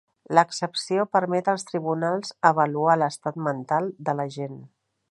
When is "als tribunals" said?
1.53-2.35